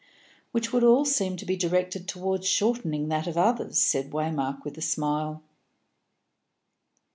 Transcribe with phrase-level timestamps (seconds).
[0.51, 4.75] "Which would all seem to be directed towards shortening that of others," said Waymark, with
[4.79, 5.43] a smile.